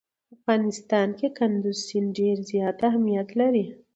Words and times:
په 0.27 0.31
افغانستان 0.37 1.07
کې 1.19 1.27
کندز 1.37 1.77
سیند 1.87 2.09
ډېر 2.19 2.37
زیات 2.51 2.77
اهمیت 2.89 3.29
لري. 3.39 3.65